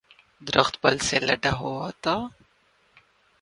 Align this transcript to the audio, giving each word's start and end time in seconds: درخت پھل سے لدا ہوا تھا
درخت 0.41 0.73
پھل 0.81 0.97
سے 1.07 1.19
لدا 1.19 1.51
ہوا 1.59 1.89
تھا 2.01 2.15